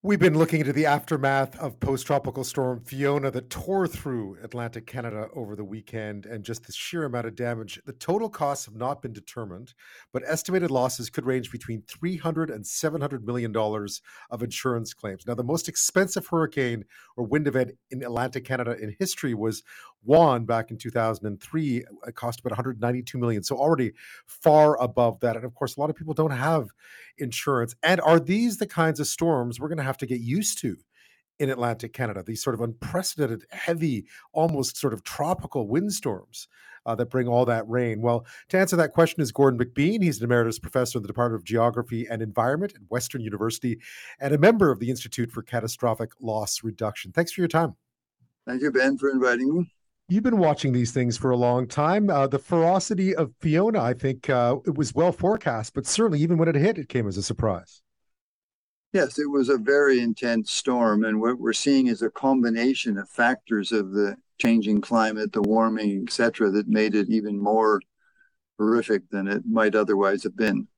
We've 0.00 0.20
been 0.20 0.38
looking 0.38 0.60
into 0.60 0.72
the 0.72 0.86
aftermath 0.86 1.58
of 1.58 1.80
post 1.80 2.06
tropical 2.06 2.44
storm 2.44 2.82
Fiona 2.84 3.32
that 3.32 3.50
tore 3.50 3.88
through 3.88 4.38
Atlantic 4.44 4.86
Canada 4.86 5.26
over 5.34 5.56
the 5.56 5.64
weekend 5.64 6.24
and 6.24 6.44
just 6.44 6.64
the 6.64 6.72
sheer 6.72 7.04
amount 7.04 7.26
of 7.26 7.34
damage. 7.34 7.80
The 7.84 7.94
total 7.94 8.28
costs 8.28 8.66
have 8.66 8.76
not 8.76 9.02
been 9.02 9.12
determined, 9.12 9.74
but 10.12 10.22
estimated 10.24 10.70
losses 10.70 11.10
could 11.10 11.26
range 11.26 11.50
between 11.50 11.82
300 11.88 12.48
and 12.48 12.64
700 12.64 13.26
million 13.26 13.50
dollars 13.50 14.00
of 14.30 14.44
insurance 14.44 14.94
claims. 14.94 15.26
Now, 15.26 15.34
the 15.34 15.42
most 15.42 15.68
expensive 15.68 16.28
hurricane 16.28 16.84
or 17.16 17.24
wind 17.24 17.48
event 17.48 17.72
in 17.90 18.04
Atlantic 18.04 18.44
Canada 18.44 18.76
in 18.80 18.94
history 19.00 19.34
was 19.34 19.64
Juan 20.04 20.44
back 20.44 20.70
in 20.70 20.78
2003. 20.78 21.84
It 22.06 22.14
cost 22.14 22.38
about 22.38 22.52
192 22.52 23.18
million, 23.18 23.42
so 23.42 23.56
already 23.56 23.94
far 24.26 24.80
above 24.80 25.18
that. 25.20 25.34
And 25.34 25.44
of 25.44 25.56
course, 25.56 25.76
a 25.76 25.80
lot 25.80 25.90
of 25.90 25.96
people 25.96 26.14
don't 26.14 26.30
have 26.30 26.68
insurance. 27.18 27.74
And 27.82 28.00
are 28.00 28.20
these 28.20 28.58
the 28.58 28.66
kinds 28.66 29.00
of 29.00 29.08
storms 29.08 29.58
we're 29.58 29.66
going 29.66 29.78
to 29.78 29.87
have 29.88 29.98
to 29.98 30.06
get 30.06 30.20
used 30.20 30.60
to 30.60 30.76
in 31.38 31.50
Atlantic 31.50 31.92
Canada, 31.92 32.22
these 32.22 32.42
sort 32.42 32.54
of 32.54 32.60
unprecedented, 32.60 33.44
heavy, 33.50 34.06
almost 34.32 34.76
sort 34.76 34.92
of 34.92 35.02
tropical 35.04 35.68
windstorms 35.68 36.48
uh, 36.84 36.94
that 36.94 37.10
bring 37.10 37.28
all 37.28 37.44
that 37.44 37.68
rain? 37.68 38.00
Well, 38.00 38.26
to 38.48 38.58
answer 38.58 38.76
that 38.76 38.92
question 38.92 39.22
is 39.22 39.32
Gordon 39.32 39.58
McBean. 39.58 40.02
He's 40.02 40.18
an 40.18 40.24
emeritus 40.24 40.58
professor 40.58 40.98
in 40.98 41.02
the 41.02 41.08
Department 41.08 41.40
of 41.40 41.44
Geography 41.44 42.06
and 42.10 42.22
Environment 42.22 42.72
at 42.74 42.80
Western 42.88 43.20
University 43.20 43.78
and 44.20 44.34
a 44.34 44.38
member 44.38 44.70
of 44.70 44.80
the 44.80 44.90
Institute 44.90 45.30
for 45.30 45.42
Catastrophic 45.42 46.10
Loss 46.20 46.64
Reduction. 46.64 47.12
Thanks 47.12 47.32
for 47.32 47.40
your 47.40 47.48
time. 47.48 47.74
Thank 48.46 48.62
you, 48.62 48.72
Ben, 48.72 48.98
for 48.98 49.10
inviting 49.10 49.54
me. 49.54 49.72
You've 50.10 50.24
been 50.24 50.38
watching 50.38 50.72
these 50.72 50.90
things 50.90 51.18
for 51.18 51.30
a 51.30 51.36
long 51.36 51.68
time. 51.68 52.08
Uh, 52.08 52.26
the 52.26 52.38
ferocity 52.38 53.14
of 53.14 53.30
Fiona, 53.40 53.82
I 53.82 53.92
think, 53.92 54.30
uh, 54.30 54.56
it 54.66 54.74
was 54.74 54.94
well 54.94 55.12
forecast, 55.12 55.74
but 55.74 55.86
certainly 55.86 56.20
even 56.20 56.38
when 56.38 56.48
it 56.48 56.54
hit, 56.54 56.78
it 56.78 56.88
came 56.88 57.06
as 57.06 57.18
a 57.18 57.22
surprise. 57.22 57.82
Yes, 58.92 59.18
it 59.18 59.30
was 59.30 59.50
a 59.50 59.58
very 59.58 60.00
intense 60.00 60.50
storm. 60.50 61.04
And 61.04 61.20
what 61.20 61.38
we're 61.38 61.52
seeing 61.52 61.88
is 61.88 62.00
a 62.00 62.10
combination 62.10 62.96
of 62.96 63.08
factors 63.08 63.70
of 63.70 63.92
the 63.92 64.16
changing 64.38 64.80
climate, 64.80 65.32
the 65.32 65.42
warming, 65.42 66.04
etc., 66.06 66.50
that 66.50 66.68
made 66.68 66.94
it 66.94 67.08
even 67.10 67.38
more 67.38 67.80
horrific 68.58 69.08
than 69.10 69.28
it 69.28 69.42
might 69.46 69.74
otherwise 69.74 70.22
have 70.22 70.36
been. 70.36 70.68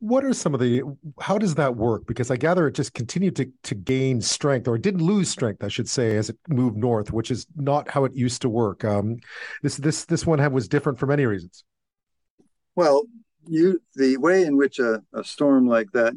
What 0.00 0.24
are 0.24 0.32
some 0.32 0.54
of 0.54 0.60
the 0.60 0.82
how 1.20 1.38
does 1.38 1.56
that 1.56 1.76
work? 1.76 2.06
Because 2.06 2.30
I 2.30 2.36
gather 2.36 2.68
it 2.68 2.76
just 2.76 2.94
continued 2.94 3.34
to 3.36 3.50
to 3.64 3.74
gain 3.74 4.20
strength, 4.20 4.68
or 4.68 4.76
it 4.76 4.82
didn't 4.82 5.02
lose 5.02 5.28
strength, 5.28 5.64
I 5.64 5.68
should 5.68 5.88
say, 5.88 6.16
as 6.16 6.30
it 6.30 6.38
moved 6.48 6.76
north, 6.76 7.12
which 7.12 7.32
is 7.32 7.46
not 7.56 7.90
how 7.90 8.04
it 8.04 8.14
used 8.14 8.40
to 8.42 8.48
work. 8.48 8.84
Um, 8.84 9.16
this 9.62 9.76
this 9.76 10.04
this 10.04 10.24
one 10.24 10.38
had, 10.38 10.52
was 10.52 10.68
different 10.68 11.00
for 11.00 11.06
many 11.06 11.26
reasons. 11.26 11.64
Well, 12.76 13.02
you 13.48 13.82
the 13.96 14.16
way 14.18 14.44
in 14.44 14.56
which 14.56 14.78
a, 14.78 15.02
a 15.12 15.24
storm 15.24 15.66
like 15.66 15.90
that 15.92 16.14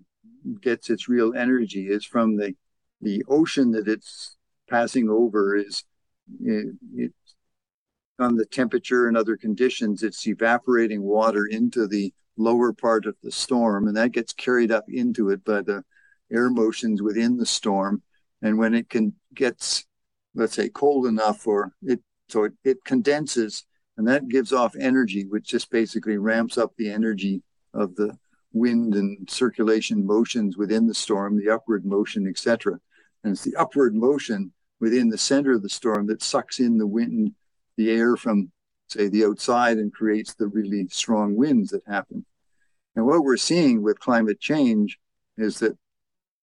gets 0.61 0.89
its 0.89 1.08
real 1.08 1.34
energy 1.36 1.88
is 1.88 2.06
from 2.06 2.38
the 2.38 2.56
the 3.02 3.23
ocean 3.28 3.72
that 3.72 3.88
it's 3.88 4.38
passing 4.70 5.09
over 5.09 5.56
is 5.56 5.84
it, 6.39 6.75
it, 6.95 7.14
on 8.20 8.36
the 8.36 8.45
temperature 8.45 9.08
and 9.08 9.17
other 9.17 9.36
conditions 9.36 10.03
it's 10.03 10.28
evaporating 10.28 11.02
water 11.02 11.47
into 11.47 11.88
the 11.88 12.14
lower 12.38 12.72
part 12.72 13.06
of 13.06 13.16
the 13.23 13.31
storm 13.31 13.88
and 13.88 13.97
that 13.97 14.12
gets 14.12 14.34
carried 14.34 14.72
up 14.72 14.86
into 14.88 15.30
it 15.30 15.44
by 15.44 15.62
the 15.62 15.84
air 16.31 16.50
motions 16.50 17.02
within 17.02 17.38
the 17.38 17.45
storm. 17.45 18.02
And 18.42 18.58
when 18.58 18.73
it 18.73 18.89
can 18.89 19.14
gets 19.36 19.86
let's 20.34 20.56
say 20.56 20.69
cold 20.69 21.06
enough 21.06 21.45
or 21.45 21.73
it 21.84 22.00
so 22.30 22.45
it, 22.45 22.53
it 22.64 22.84
condenses 22.86 23.66
and 23.97 24.08
that 24.08 24.30
gives 24.30 24.53
off 24.53 24.73
energy 24.80 25.25
which 25.25 25.47
just 25.50 25.69
basically 25.69 26.17
ramps 26.17 26.58
up 26.58 26.72
the 26.78 26.89
energy 26.89 27.44
of 27.73 27.95
the 27.95 28.17
wind 28.53 28.95
and 28.95 29.30
circulation 29.30 30.05
motions 30.05 30.57
within 30.57 30.88
the 30.88 30.94
storm, 30.94 31.38
the 31.38 31.49
upward 31.49 31.85
motion, 31.85 32.27
etc. 32.27 32.80
And 33.23 33.33
it's 33.33 33.44
the 33.44 33.55
upward 33.55 33.95
motion 33.95 34.52
within 34.80 35.09
the 35.09 35.17
center 35.17 35.53
of 35.53 35.61
the 35.61 35.69
storm 35.69 36.07
that 36.07 36.23
sucks 36.23 36.59
in 36.59 36.77
the 36.77 36.88
wind, 36.88 37.33
the 37.77 37.91
air 37.91 38.16
from, 38.17 38.52
say, 38.88 39.07
the 39.07 39.25
outside 39.25 39.77
and 39.77 39.94
creates 39.94 40.34
the 40.34 40.47
really 40.47 40.88
strong 40.89 41.35
winds 41.35 41.69
that 41.69 41.84
happen. 41.88 42.25
And 42.95 43.06
what 43.06 43.23
we're 43.23 43.38
seeing 43.38 43.81
with 43.81 44.00
climate 44.00 44.39
change 44.39 45.00
is 45.38 45.59
that, 45.59 45.78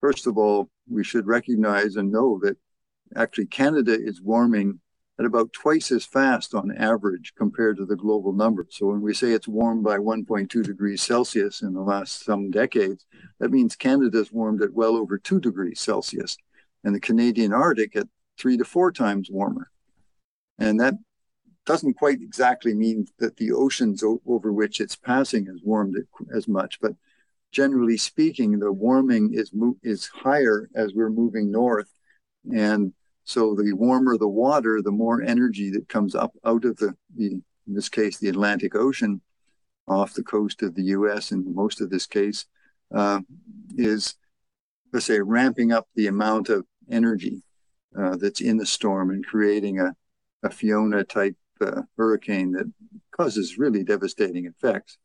first 0.00 0.26
of 0.26 0.38
all, 0.38 0.70
we 0.88 1.04
should 1.04 1.26
recognize 1.26 1.96
and 1.96 2.10
know 2.10 2.38
that 2.42 2.56
actually 3.16 3.46
Canada 3.46 3.92
is 3.92 4.22
warming 4.22 4.80
at 5.18 5.24
about 5.26 5.52
twice 5.52 5.90
as 5.90 6.04
fast 6.04 6.54
on 6.54 6.76
average 6.76 7.34
compared 7.34 7.76
to 7.76 7.84
the 7.84 7.96
global 7.96 8.32
numbers. 8.32 8.68
So 8.70 8.86
when 8.86 9.00
we 9.00 9.14
say 9.14 9.32
it's 9.32 9.48
warmed 9.48 9.82
by 9.82 9.98
1.2 9.98 10.48
degrees 10.64 11.02
Celsius 11.02 11.62
in 11.62 11.74
the 11.74 11.80
last 11.80 12.24
some 12.24 12.50
decades, 12.50 13.04
that 13.40 13.50
means 13.50 13.74
Canada's 13.74 14.32
warmed 14.32 14.62
at 14.62 14.72
well 14.72 14.96
over 14.96 15.18
2 15.18 15.40
degrees 15.40 15.80
Celsius 15.80 16.36
and 16.84 16.94
the 16.94 17.00
Canadian 17.00 17.52
Arctic 17.52 17.96
at 17.96 18.06
3 18.38 18.56
to 18.58 18.64
4 18.64 18.92
times 18.92 19.28
warmer. 19.30 19.70
And 20.58 20.78
that 20.80 20.94
doesn't 21.66 21.94
quite 21.94 22.22
exactly 22.22 22.74
mean 22.74 23.06
that 23.18 23.36
the 23.36 23.52
oceans 23.52 24.02
over 24.02 24.52
which 24.52 24.80
it's 24.80 24.96
passing 24.96 25.46
has 25.46 25.60
warmed 25.62 25.96
as 26.34 26.48
much, 26.48 26.80
but 26.80 26.92
generally 27.52 27.96
speaking, 27.96 28.58
the 28.58 28.72
warming 28.72 29.34
is 29.34 29.52
is 29.82 30.06
higher 30.06 30.68
as 30.74 30.92
we're 30.94 31.10
moving 31.10 31.50
north, 31.50 31.90
and 32.52 32.92
so 33.28 33.54
the 33.54 33.74
warmer 33.74 34.16
the 34.16 34.26
water, 34.26 34.80
the 34.80 34.90
more 34.90 35.20
energy 35.22 35.68
that 35.72 35.86
comes 35.86 36.14
up 36.14 36.32
out 36.46 36.64
of 36.64 36.78
the, 36.78 36.94
the 37.14 37.42
in 37.66 37.74
this 37.74 37.90
case, 37.90 38.16
the 38.16 38.30
Atlantic 38.30 38.74
Ocean 38.74 39.20
off 39.86 40.14
the 40.14 40.22
coast 40.22 40.62
of 40.62 40.74
the 40.74 40.84
U.S. 40.84 41.30
in 41.30 41.54
most 41.54 41.82
of 41.82 41.90
this 41.90 42.06
case 42.06 42.46
uh, 42.94 43.20
is, 43.76 44.14
let's 44.94 45.04
say, 45.04 45.20
ramping 45.20 45.72
up 45.72 45.86
the 45.94 46.06
amount 46.06 46.48
of 46.48 46.64
energy 46.90 47.42
uh, 47.98 48.16
that's 48.16 48.40
in 48.40 48.56
the 48.56 48.64
storm 48.64 49.10
and 49.10 49.26
creating 49.26 49.78
a, 49.78 49.94
a 50.42 50.48
Fiona 50.48 51.04
type 51.04 51.36
uh, 51.60 51.82
hurricane 51.98 52.52
that 52.52 52.72
causes 53.10 53.58
really 53.58 53.84
devastating 53.84 54.46
effects. 54.46 54.96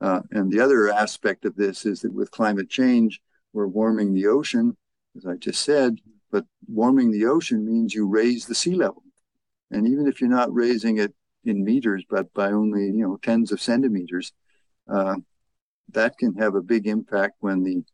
Uh, 0.00 0.22
and 0.30 0.50
the 0.50 0.60
other 0.60 0.90
aspect 0.90 1.44
of 1.44 1.54
this 1.56 1.84
is 1.84 2.00
that 2.00 2.14
with 2.14 2.30
climate 2.30 2.70
change, 2.70 3.20
we're 3.52 3.66
warming 3.66 4.14
the 4.14 4.26
ocean, 4.26 4.74
as 5.18 5.26
I 5.26 5.36
just 5.36 5.62
said, 5.62 5.98
but 6.32 6.46
warming 6.66 7.12
the 7.12 7.26
ocean 7.26 7.64
means 7.64 7.94
you 7.94 8.08
raise 8.08 8.46
the 8.46 8.54
sea 8.54 8.74
level. 8.74 9.04
And 9.70 9.86
even 9.86 10.08
if 10.08 10.20
you're 10.20 10.30
not 10.30 10.52
raising 10.52 10.98
it 10.98 11.14
in 11.44 11.64
meters, 11.64 12.04
but 12.08 12.32
by 12.32 12.50
only, 12.50 12.86
you 12.86 13.06
know, 13.06 13.18
tens 13.22 13.52
of 13.52 13.60
centimeters, 13.60 14.32
uh, 14.88 15.16
that 15.90 16.16
can 16.18 16.34
have 16.36 16.54
a 16.54 16.62
big 16.62 16.86
impact 16.86 17.34
when 17.40 17.62
the 17.62 17.84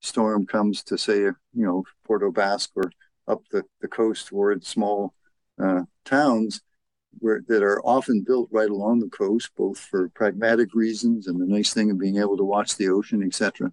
storm 0.00 0.46
comes 0.46 0.82
to, 0.84 0.98
say, 0.98 1.20
you 1.20 1.36
know, 1.54 1.82
Port 2.04 2.22
aux 2.22 2.30
Basques 2.30 2.72
or 2.76 2.92
up 3.26 3.42
the, 3.50 3.64
the 3.80 3.88
coast 3.88 4.28
towards 4.28 4.68
small 4.68 5.14
uh, 5.62 5.82
towns 6.04 6.60
where 7.20 7.42
that 7.48 7.62
are 7.62 7.80
often 7.84 8.22
built 8.22 8.48
right 8.52 8.70
along 8.70 9.00
the 9.00 9.08
coast, 9.08 9.50
both 9.56 9.78
for 9.78 10.10
pragmatic 10.10 10.74
reasons 10.74 11.26
and 11.26 11.40
the 11.40 11.46
nice 11.46 11.72
thing 11.72 11.90
of 11.90 11.98
being 11.98 12.18
able 12.18 12.36
to 12.36 12.44
watch 12.44 12.76
the 12.76 12.88
ocean, 12.88 13.22
etc. 13.22 13.72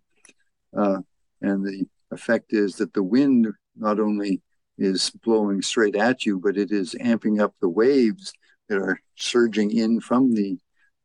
Uh, 0.75 0.99
and 1.41 1.65
the 1.65 1.85
effect 2.11 2.53
is 2.53 2.75
that 2.77 2.93
the 2.93 3.03
wind 3.03 3.47
not 3.77 3.99
only 3.99 4.41
is 4.77 5.09
blowing 5.23 5.61
straight 5.61 5.95
at 5.95 6.25
you, 6.25 6.39
but 6.39 6.57
it 6.57 6.71
is 6.71 6.95
amping 7.01 7.41
up 7.41 7.53
the 7.61 7.69
waves 7.69 8.33
that 8.67 8.77
are 8.77 8.99
surging 9.15 9.71
in 9.71 9.99
from 9.99 10.33
the 10.33 10.57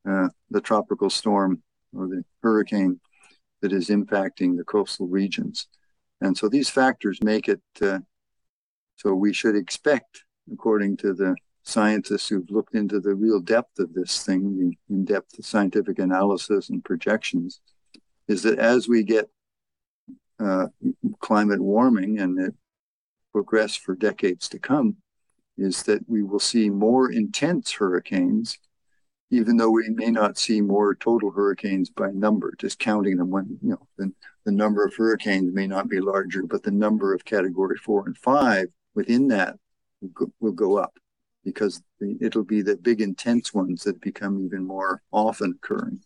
uh, 0.09 0.29
the 0.51 0.61
tropical 0.63 1.11
storm 1.11 1.63
or 1.95 2.09
the 2.09 2.25
hurricane 2.43 2.99
that 3.61 3.73
is 3.73 3.91
impacting 3.91 4.57
the 4.57 4.65
coastal 4.65 5.07
regions. 5.07 5.67
And 6.23 6.37
so 6.37 6.49
these 6.49 6.71
factors 6.71 7.23
make 7.23 7.49
it 7.49 7.61
uh, 7.83 7.99
so 8.97 9.15
we 9.15 9.33
should 9.33 9.57
expect, 9.57 10.25
according 10.53 10.99
to 10.99 11.15
the 11.15 11.35
scientists 11.63 12.29
who've 12.29 12.51
looked 12.51 12.75
into 12.75 13.01
the 13.01 13.15
real 13.15 13.41
depth 13.41 13.79
of 13.79 13.95
this 13.95 14.23
thing, 14.25 14.59
the 14.59 14.95
in 14.95 15.05
depth 15.07 15.43
scientific 15.43 15.99
analysis 15.99 16.69
and 16.69 16.85
projections, 16.85 17.61
is 18.29 18.43
that 18.43 18.59
as 18.59 18.89
we 18.89 19.03
get 19.03 19.31
uh, 20.41 20.67
climate 21.21 21.61
warming 21.61 22.19
and 22.19 22.39
it 22.39 22.55
progress 23.33 23.77
for 23.77 23.95
decades 23.95 24.49
to 24.49 24.59
come 24.59 24.97
is 25.57 25.83
that 25.85 26.09
we 26.09 26.23
will 26.23 26.41
see 26.41 26.71
more 26.71 27.13
intense 27.13 27.71
hurricanes, 27.73 28.59
even 29.31 29.57
though 29.57 29.71
we 29.71 29.89
may 29.91 30.11
not 30.11 30.39
see 30.39 30.61
more 30.61 30.95
total 30.95 31.31
hurricanes 31.31 31.91
by 31.91 32.11
number, 32.11 32.55
just 32.59 32.79
counting 32.79 33.17
them 33.17 33.31
when, 33.31 33.59
you 33.63 33.71
know, 33.71 33.87
the, 33.99 34.13
the 34.45 34.53
number 34.53 34.85
of 34.85 34.95
hurricanes 34.95 35.53
may 35.53 35.67
not 35.67 35.89
be 35.89 36.01
larger, 36.01 36.43
but 36.45 36.63
the 36.63 36.71
number 36.71 37.15
of 37.15 37.25
category 37.25 37.77
four 37.77 38.07
and 38.07 38.17
five 38.17 38.69
within 38.95 39.29
that 39.29 39.57
will 40.01 40.09
go, 40.09 40.33
will 40.41 40.53
go 40.53 40.79
up 40.79 40.95
because 41.45 41.83
it'll 42.21 42.45
be 42.45 42.63
the 42.63 42.77
big 42.77 43.01
intense 43.01 43.55
ones 43.55 43.83
that 43.85 44.01
become 44.01 44.45
even 44.45 44.65
more 44.65 45.03
often 45.13 45.55
occurring. 45.63 46.01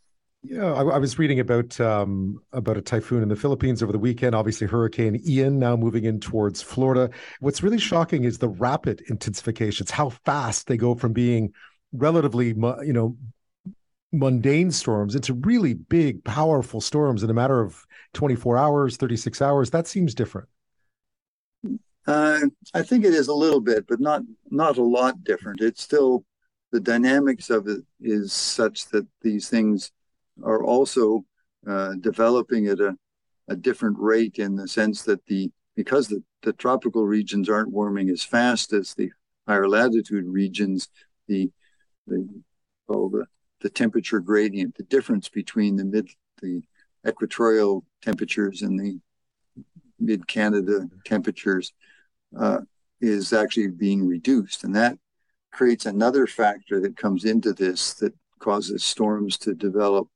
Yeah, 0.47 0.75
I, 0.75 0.83
I, 0.83 0.99
was 0.99 1.19
reading 1.19 1.41
about 1.41 1.81
um, 1.81 2.39
about 2.53 2.77
a 2.77 2.83
typhoon 2.83 3.23
in 3.23 3.31
the 3.31 3.37
Philippines 3.37 3.83
over 3.83 3.93
the 3.93 3.99
weekend. 3.99 4.35
Obviously, 4.35 4.67
Hurricane 4.67 5.19
Ian 5.27 5.59
now 5.59 5.75
moving 5.75 6.05
in 6.05 6.21
towards 6.21 6.61
Florida. 6.61 7.09
What's 7.41 7.63
really 7.63 7.79
shocking 7.79 8.25
is 8.25 8.37
the 8.37 8.51
rapid 8.51 9.03
intensifications. 9.09 9.91
How 9.91 10.11
fast 10.11 10.67
they 10.67 10.77
go 10.77 10.97
from 10.97 11.15
being 11.15 11.55
relatively, 11.95 12.49
you 12.49 12.93
know, 12.93 13.17
mundane 14.13 14.71
storms 14.71 15.15
into 15.15 15.33
really 15.33 15.73
big, 15.73 16.23
powerful 16.25 16.83
storms 16.83 17.23
in 17.23 17.31
a 17.31 17.35
matter 17.35 17.63
of 17.63 17.87
24 18.13 18.59
hours, 18.59 18.99
36 18.99 19.41
hours. 19.41 19.71
That 19.71 19.87
seems 19.87 20.15
different. 20.15 20.49
Uh, 22.07 22.41
I 22.75 22.83
think 22.83 23.07
it 23.07 23.15
is 23.15 23.29
a 23.29 23.35
little 23.35 23.61
bit, 23.61 23.87
but 23.89 23.99
not 23.99 24.21
not 24.51 24.77
a 24.77 24.83
lot 24.83 25.25
different. 25.25 25.63
It's 25.63 25.83
still 25.83 26.27
the 26.71 26.81
dynamics 26.81 27.49
of 27.49 27.67
it 27.67 27.81
is 27.99 28.31
such 28.31 28.89
that 28.91 29.07
these 29.23 29.49
things 29.49 29.91
are 30.43 30.63
also 30.63 31.25
uh, 31.67 31.95
developing 32.01 32.67
at 32.67 32.81
a, 32.81 32.97
a 33.49 33.57
different 33.57 33.97
rate 33.99 34.39
in 34.39 34.57
the 34.57 34.69
sense 34.69 35.03
that 35.03 35.25
the 35.27 35.51
because 35.77 36.07
the, 36.07 36.23
the 36.43 36.53
tropical 36.53 37.05
regions 37.05 37.49
aren't 37.49 37.73
warming 37.73 38.09
as 38.09 38.23
fast 38.23 38.73
as 38.73 38.95
the 38.95 39.11
higher 39.47 39.69
latitude 39.69 40.27
regions, 40.27 40.89
the 41.27 41.51
the 42.07 42.29
oh, 42.89 43.09
the, 43.09 43.27
the 43.61 43.71
temperature 43.71 44.21
gradient, 44.21 44.77
the 44.77 44.85
difference 44.85 45.29
between 45.29 45.77
the 45.77 45.85
mid 45.85 46.09
the 46.43 46.63
equatorial 47.07 47.85
temperatures 48.03 48.63
and 48.63 48.79
the 48.79 48.99
mid 49.99 50.27
Canada 50.27 50.89
temperatures 51.05 51.73
uh, 52.39 52.61
is 53.01 53.33
actually 53.33 53.69
being 53.69 54.07
reduced, 54.07 54.65
and 54.65 54.75
that 54.75 54.99
creates 55.53 55.87
another 55.87 56.27
factor 56.27 56.81
that 56.81 56.97
comes 56.97 57.25
into 57.25 57.53
this 57.53 57.95
that 57.95 58.13
causes 58.39 58.85
storms 58.85 59.39
to 59.39 59.55
develop 59.55 60.09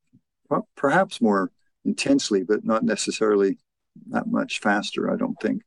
perhaps 0.75 1.21
more 1.21 1.51
intensely, 1.85 2.43
but 2.43 2.63
not 2.65 2.83
necessarily 2.83 3.57
that 4.09 4.27
much 4.27 4.59
faster. 4.59 5.11
I 5.11 5.15
don't 5.15 5.39
think 5.41 5.63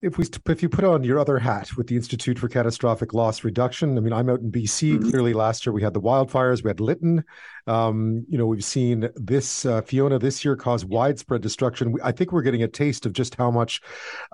if 0.00 0.16
we 0.16 0.24
if 0.46 0.62
you 0.62 0.68
put 0.68 0.84
on 0.84 1.02
your 1.02 1.18
other 1.18 1.38
hat 1.38 1.76
with 1.76 1.88
the 1.88 1.96
Institute 1.96 2.38
for 2.38 2.48
Catastrophic 2.48 3.14
Loss 3.14 3.42
Reduction, 3.42 3.98
I 3.98 4.00
mean, 4.00 4.12
I'm 4.12 4.28
out 4.28 4.40
in 4.40 4.52
BC. 4.52 4.94
Mm-hmm. 4.94 5.10
Clearly, 5.10 5.34
last 5.34 5.66
year 5.66 5.72
we 5.72 5.82
had 5.82 5.92
the 5.92 6.00
wildfires, 6.00 6.62
we 6.62 6.70
had 6.70 6.78
Lytton. 6.78 7.24
Um, 7.66 8.24
you 8.28 8.38
know, 8.38 8.46
we've 8.46 8.64
seen 8.64 9.08
this 9.16 9.66
uh, 9.66 9.82
Fiona 9.82 10.18
this 10.20 10.44
year 10.44 10.54
cause 10.54 10.84
widespread 10.84 11.42
destruction. 11.42 11.96
I 12.02 12.12
think 12.12 12.30
we're 12.30 12.42
getting 12.42 12.62
a 12.62 12.68
taste 12.68 13.06
of 13.06 13.12
just 13.12 13.34
how 13.34 13.50
much 13.50 13.80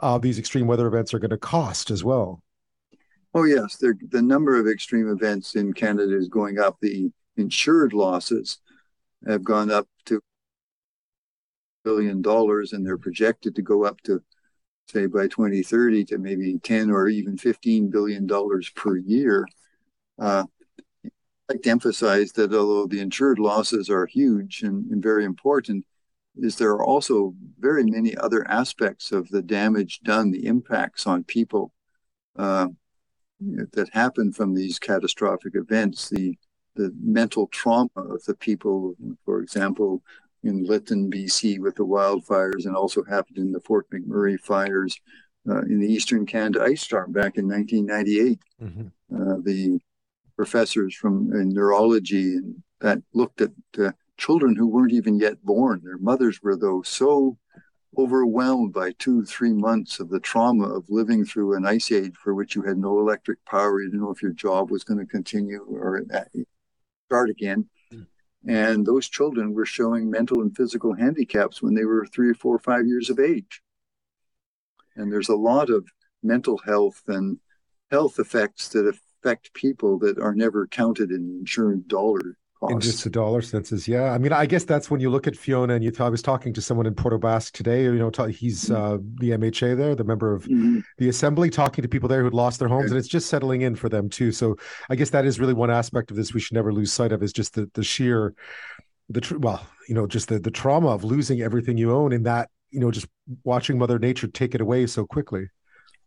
uh, 0.02 0.18
these 0.18 0.38
extreme 0.38 0.66
weather 0.66 0.86
events 0.86 1.14
are 1.14 1.18
going 1.18 1.30
to 1.30 1.38
cost 1.38 1.90
as 1.90 2.04
well. 2.04 2.42
Oh 3.32 3.44
yes, 3.44 3.76
the 3.78 4.22
number 4.22 4.60
of 4.60 4.68
extreme 4.68 5.08
events 5.10 5.56
in 5.56 5.72
Canada 5.72 6.14
is 6.14 6.28
going 6.28 6.58
up. 6.58 6.76
The 6.82 7.10
insured 7.36 7.94
losses 7.94 8.58
have 9.26 9.44
gone 9.44 9.70
up 9.70 9.86
to 10.06 10.20
billion 11.84 12.22
dollars, 12.22 12.72
and 12.72 12.84
they're 12.84 12.98
projected 12.98 13.54
to 13.54 13.62
go 13.62 13.84
up 13.84 14.00
to 14.02 14.22
say 14.88 15.06
by 15.06 15.28
2030 15.28 16.04
to 16.04 16.18
maybe 16.18 16.58
10 16.58 16.90
or 16.90 17.08
even 17.08 17.36
15 17.38 17.90
billion 17.90 18.26
dollars 18.26 18.70
per 18.70 18.96
year. 18.96 19.46
Uh, 20.18 20.44
I'd 21.04 21.10
like 21.48 21.62
to 21.62 21.70
emphasize 21.70 22.32
that 22.32 22.54
although 22.54 22.86
the 22.86 23.00
insured 23.00 23.38
losses 23.38 23.90
are 23.90 24.06
huge 24.06 24.62
and, 24.62 24.90
and 24.90 25.02
very 25.02 25.24
important, 25.24 25.84
is 26.36 26.56
there 26.56 26.70
are 26.70 26.84
also 26.84 27.34
very 27.58 27.84
many 27.84 28.16
other 28.16 28.48
aspects 28.50 29.12
of 29.12 29.28
the 29.28 29.42
damage 29.42 30.00
done, 30.00 30.30
the 30.30 30.46
impacts 30.46 31.06
on 31.06 31.22
people 31.24 31.72
uh, 32.36 32.68
that 33.72 33.88
happen 33.92 34.32
from 34.32 34.54
these 34.54 34.78
catastrophic 34.78 35.54
events, 35.54 36.08
the 36.08 36.36
the 36.74 36.92
mental 37.00 37.46
trauma 37.48 37.88
of 37.96 38.24
the 38.24 38.34
people, 38.34 38.94
for 39.24 39.40
example, 39.40 40.02
in 40.42 40.64
Lytton, 40.64 41.10
BC, 41.10 41.58
with 41.58 41.76
the 41.76 41.86
wildfires, 41.86 42.66
and 42.66 42.76
also 42.76 43.02
happened 43.04 43.38
in 43.38 43.52
the 43.52 43.60
Fort 43.60 43.88
McMurray 43.90 44.38
fires 44.38 45.00
uh, 45.48 45.62
in 45.62 45.80
the 45.80 45.90
Eastern 45.90 46.26
Canada 46.26 46.62
ice 46.62 46.82
storm 46.82 47.12
back 47.12 47.38
in 47.38 47.48
1998. 47.48 48.38
Mm-hmm. 48.62 48.86
Uh, 49.14 49.36
the 49.42 49.78
professors 50.36 50.94
from 50.94 51.30
neurology 51.52 52.36
and 52.36 52.62
that 52.80 53.02
looked 53.14 53.40
at 53.40 53.50
uh, 53.78 53.92
children 54.18 54.54
who 54.54 54.66
weren't 54.66 54.92
even 54.92 55.18
yet 55.18 55.42
born. 55.42 55.80
Their 55.82 55.98
mothers 55.98 56.42
were, 56.42 56.56
though, 56.56 56.82
so 56.82 57.38
overwhelmed 57.96 58.72
by 58.72 58.92
two, 58.98 59.24
three 59.24 59.52
months 59.52 60.00
of 60.00 60.10
the 60.10 60.20
trauma 60.20 60.64
of 60.64 60.90
living 60.90 61.24
through 61.24 61.54
an 61.54 61.64
ice 61.64 61.90
age 61.90 62.14
for 62.16 62.34
which 62.34 62.54
you 62.54 62.62
had 62.62 62.76
no 62.76 62.98
electric 62.98 63.42
power. 63.46 63.80
You 63.80 63.88
didn't 63.88 64.02
know 64.02 64.10
if 64.10 64.20
your 64.20 64.32
job 64.32 64.70
was 64.70 64.84
going 64.84 64.98
to 64.98 65.06
continue 65.06 65.64
or 65.70 66.04
uh, 66.12 66.24
start 67.14 67.30
again. 67.30 67.68
And 68.46 68.84
those 68.84 69.08
children 69.08 69.54
were 69.54 69.64
showing 69.64 70.10
mental 70.10 70.42
and 70.42 70.54
physical 70.54 70.94
handicaps 70.94 71.62
when 71.62 71.74
they 71.74 71.84
were 71.84 72.06
three 72.06 72.28
or 72.28 72.34
four 72.34 72.56
or 72.56 72.58
five 72.58 72.86
years 72.86 73.08
of 73.08 73.18
age. 73.18 73.62
And 74.96 75.10
there's 75.10 75.30
a 75.30 75.36
lot 75.36 75.70
of 75.70 75.86
mental 76.22 76.58
health 76.58 77.02
and 77.06 77.38
health 77.90 78.18
effects 78.18 78.68
that 78.70 78.86
affect 78.86 79.54
people 79.54 79.98
that 80.00 80.18
are 80.18 80.34
never 80.34 80.66
counted 80.66 81.10
in 81.10 81.38
insurance 81.40 81.84
dollar 81.86 82.36
in 82.70 82.80
just 82.80 83.04
the 83.04 83.10
dollar 83.10 83.42
senses, 83.42 83.86
yeah. 83.86 84.12
I 84.12 84.18
mean, 84.18 84.32
I 84.32 84.46
guess 84.46 84.64
that's 84.64 84.90
when 84.90 85.00
you 85.00 85.10
look 85.10 85.26
at 85.26 85.36
Fiona 85.36 85.74
and 85.74 85.84
you. 85.84 85.90
Th- 85.90 86.00
I 86.00 86.08
was 86.08 86.22
talking 86.22 86.52
to 86.54 86.62
someone 86.62 86.86
in 86.86 86.94
Port 86.94 87.12
aux 87.12 87.18
Basques 87.18 87.50
today. 87.50 87.84
You 87.84 87.94
know, 87.94 88.10
t- 88.10 88.32
he's 88.32 88.66
mm-hmm. 88.66 88.74
uh, 88.74 88.96
the 89.20 89.30
MHA 89.30 89.76
there, 89.76 89.94
the 89.94 90.04
member 90.04 90.32
of 90.32 90.44
mm-hmm. 90.44 90.80
the 90.98 91.08
assembly, 91.08 91.50
talking 91.50 91.82
to 91.82 91.88
people 91.88 92.08
there 92.08 92.22
who'd 92.22 92.34
lost 92.34 92.58
their 92.58 92.68
homes, 92.68 92.90
and 92.90 92.98
it's 92.98 93.08
just 93.08 93.28
settling 93.28 93.62
in 93.62 93.74
for 93.74 93.88
them 93.88 94.08
too. 94.08 94.32
So, 94.32 94.56
I 94.88 94.96
guess 94.96 95.10
that 95.10 95.24
is 95.24 95.38
really 95.38 95.54
one 95.54 95.70
aspect 95.70 96.10
of 96.10 96.16
this 96.16 96.32
we 96.32 96.40
should 96.40 96.54
never 96.54 96.72
lose 96.72 96.92
sight 96.92 97.12
of 97.12 97.22
is 97.22 97.32
just 97.32 97.54
the 97.54 97.70
the 97.74 97.84
sheer, 97.84 98.34
the 99.08 99.20
tr- 99.20 99.38
well, 99.38 99.66
you 99.88 99.94
know, 99.94 100.06
just 100.06 100.28
the 100.28 100.38
the 100.38 100.50
trauma 100.50 100.88
of 100.88 101.04
losing 101.04 101.42
everything 101.42 101.76
you 101.76 101.92
own 101.92 102.12
in 102.12 102.22
that 102.24 102.48
you 102.70 102.80
know 102.80 102.90
just 102.90 103.06
watching 103.44 103.78
Mother 103.78 103.98
Nature 103.98 104.26
take 104.28 104.54
it 104.54 104.60
away 104.60 104.86
so 104.86 105.06
quickly. 105.06 105.48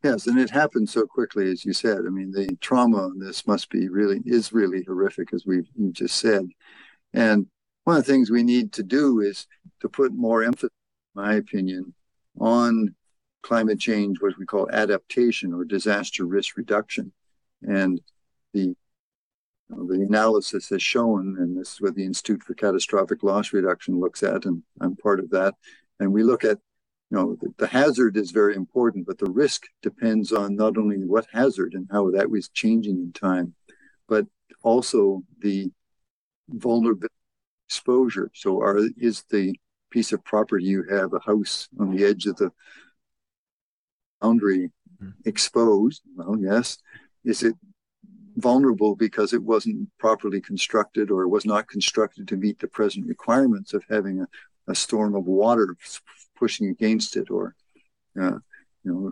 Yes, 0.04 0.28
and 0.28 0.40
it 0.40 0.50
happened 0.50 0.90
so 0.90 1.08
quickly, 1.08 1.52
as 1.52 1.66
you 1.66 1.74
said. 1.74 2.00
I 2.06 2.10
mean, 2.10 2.32
the 2.32 2.56
trauma 2.62 2.98
on 2.98 3.20
this 3.20 3.48
must 3.48 3.70
be 3.70 3.90
really 3.90 4.22
is 4.26 4.54
really 4.54 4.84
horrific, 4.84 5.34
as 5.34 5.46
we've 5.46 5.68
you 5.76 5.92
just 5.92 6.18
said. 6.18 6.48
And 7.14 7.48
one 7.84 7.98
of 7.98 8.06
the 8.06 8.12
things 8.12 8.30
we 8.30 8.44
need 8.44 8.74
to 8.74 8.84
do 8.84 9.22
is 9.22 9.48
to 9.82 9.90
put 9.90 10.14
more 10.14 10.44
emphasis, 10.44 10.70
in 11.16 11.22
my 11.22 11.34
opinion, 11.36 11.94
on 12.40 12.94
climate 13.42 13.80
change, 13.80 14.22
what 14.22 14.38
we 14.38 14.46
call 14.46 14.70
adaptation 14.72 15.54
or 15.54 15.66
disaster 15.66 16.26
risk 16.26 16.58
reduction. 16.58 17.12
And 17.64 18.00
the 18.54 18.76
you 19.70 19.76
know, 19.76 19.88
the 19.88 20.02
analysis 20.04 20.70
has 20.70 20.82
shown, 20.82 21.38
and 21.40 21.60
this 21.60 21.74
is 21.74 21.82
what 21.82 21.96
the 21.96 22.06
Institute 22.06 22.44
for 22.44 22.54
Catastrophic 22.54 23.24
Loss 23.24 23.52
Reduction 23.52 24.00
looks 24.00 24.22
at, 24.24 24.46
and 24.46 24.64
I'm 24.80 24.96
part 24.96 25.20
of 25.20 25.30
that. 25.32 25.56
And 26.00 26.14
we 26.14 26.24
look 26.24 26.44
at 26.44 26.60
you 27.10 27.18
know 27.18 27.38
the, 27.42 27.54
the, 27.58 27.68
hazard 27.68 28.18
is 28.18 28.32
very 28.32 28.56
important 28.56 29.06
but 29.06 29.18
the 29.18 29.30
risk 29.30 29.64
depends 29.82 30.32
on 30.32 30.56
not 30.56 30.78
only 30.78 30.98
what 30.98 31.28
hazard 31.32 31.74
and 31.74 31.88
how 31.92 32.10
that 32.12 32.30
was 32.30 32.50
changing 32.50 32.98
in 32.98 33.12
time 33.14 33.54
but 34.08 34.26
also 34.64 35.24
the 35.40 35.72
vulnerability 36.50 37.14
exposure 37.68 38.32
so 38.34 38.62
are 38.62 38.80
is 38.98 39.24
the 39.30 39.56
piece 39.90 40.12
of 40.12 40.24
property 40.24 40.66
you 40.66 40.84
have 40.90 41.14
a 41.14 41.20
house 41.20 41.68
on 41.80 41.96
the 41.96 42.04
edge 42.04 42.26
of 42.26 42.36
the 42.38 42.52
boundary 44.22 44.70
mm-hmm. 45.02 45.10
exposed 45.26 46.02
well 46.16 46.38
yes 46.40 46.78
is 47.24 47.44
it 47.44 47.56
vulnerable 48.38 48.96
because 48.96 49.34
it 49.34 49.42
wasn't 49.42 49.90
properly 49.98 50.40
constructed 50.40 51.10
or 51.10 51.28
was 51.28 51.46
not 51.46 51.68
constructed 51.68 52.28
to 52.28 52.38
meet 52.38 52.60
the 52.60 52.68
present 52.68 53.06
requirements 53.08 53.74
of 53.74 53.84
having 53.90 54.22
a, 54.22 54.28
a 54.68 54.76
storm 54.76 55.16
of 55.16 55.26
water 55.26 55.76
pushing 56.38 56.70
against 56.70 57.16
it, 57.18 57.30
or 57.30 57.56
uh, 58.20 58.38
you 58.84 58.92
know, 58.94 59.12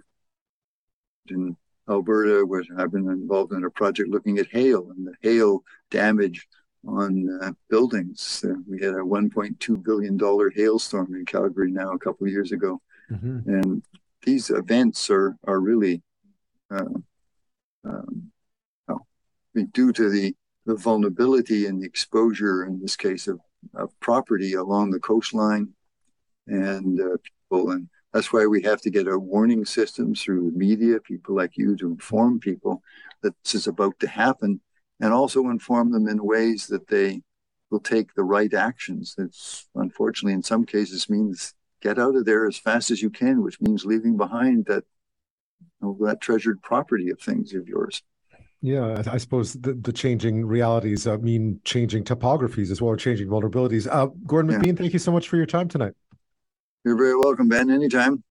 in 1.27 1.58
Alberta, 1.89 2.46
I've 2.77 2.91
been 2.91 3.10
involved 3.10 3.53
in 3.53 3.63
a 3.63 3.70
project 3.70 4.10
looking 4.10 4.39
at 4.39 4.48
hail 4.48 4.89
and 4.91 5.08
the 5.08 5.13
hail 5.22 5.63
damage 5.91 6.48
on 6.88 7.39
uh, 7.41 7.51
buildings. 7.70 8.44
Uh, 8.48 8.55
we 8.70 8.79
had 8.79 8.94
a 8.94 9.00
1.2 9.00 9.84
billion 9.84 10.17
dollar 10.17 10.50
hailstorm 10.50 11.13
in 11.15 11.25
Calgary 11.25 11.72
now 11.72 11.91
a 11.91 12.00
couple 12.00 12.25
of 12.25 12.32
years 12.32 12.51
ago, 12.51 12.82
mm-hmm. 13.12 13.50
and 13.50 13.84
these 14.24 14.50
events 14.50 15.10
are 15.10 15.36
are 15.46 15.60
really 15.60 16.01
uh, 16.72 16.86
um, 17.84 18.32
well, 18.88 19.05
due 19.72 19.91
to 19.94 20.10
the 20.10 20.36
the 20.65 20.75
vulnerability 20.75 21.67
and 21.67 21.82
the 21.82 21.86
exposure 21.86 22.65
in 22.65 22.82
this 22.82 22.96
case 22.96 23.27
of, 23.27 23.39
of 23.75 23.98
property 24.00 24.53
along 24.53 24.89
the 24.89 25.00
coastline 25.00 25.70
and 26.48 27.00
uh, 27.00 27.18
people. 27.24 27.72
And 27.72 27.90
that's 28.14 28.32
why 28.32 28.46
we 28.46 28.62
have 28.64 28.82
to 28.82 28.90
get 28.90 29.08
our 29.08 29.20
warning 29.20 29.66
systems 29.66 30.22
through 30.22 30.52
the 30.52 30.58
media, 30.58 31.00
people 31.00 31.36
like 31.36 31.58
you, 31.58 31.75
to 31.78 31.88
inform 31.88 32.40
people 32.40 32.82
that 33.22 33.34
this 33.44 33.56
is 33.56 33.68
about 33.68 34.00
to 34.00 34.08
happen, 34.08 34.62
and 35.00 35.14
also 35.14 35.50
inform 35.50 35.92
them 35.92 36.08
in 36.08 36.24
ways 36.24 36.68
that 36.68 36.88
they 36.88 37.22
will 37.72 37.80
take 37.80 38.14
the 38.14 38.24
right 38.24 38.54
actions. 38.54 39.16
That's 39.18 39.68
unfortunately 39.75 40.34
in 40.34 40.44
some 40.44 40.66
cases 40.66 41.10
means 41.10 41.54
get 41.82 42.00
out 42.00 42.16
of 42.16 42.25
there 42.25 42.48
as 42.48 42.58
fast 42.58 42.92
as 42.92 43.02
you 43.02 43.10
can, 43.10 43.44
which 43.44 43.60
means 43.62 43.86
leaving 43.86 44.18
behind 44.18 44.66
that 44.66 44.84
you 45.60 45.68
know, 45.82 45.98
that 46.06 46.22
treasured 46.22 46.62
property 46.62 47.10
of 47.10 47.20
things 47.20 47.54
of 47.54 47.68
yours. 47.68 48.02
Yeah, 48.62 49.04
I 49.12 49.18
suppose 49.18 49.54
the, 49.54 49.74
the 49.74 49.94
changing 49.94 50.46
realities 50.46 51.06
uh, 51.06 51.18
mean 51.20 51.60
changing 51.66 52.04
topographies 52.04 52.72
as 52.72 52.82
well, 52.82 52.92
or 52.92 52.98
changing 52.98 53.28
vulnerabilities. 53.28 53.88
Uh, 53.92 54.08
Gordon 54.25 54.52
yeah. 54.52 54.58
McBean, 54.58 54.78
thank 54.78 54.94
you 54.94 55.00
so 55.00 55.12
much 55.12 55.28
for 55.28 55.38
your 55.38 55.46
time 55.46 55.68
tonight. 55.68 55.94
You're 56.86 56.98
very 56.98 57.18
welcome, 57.18 57.50
Ben, 57.50 57.72
anytime. 57.72 58.24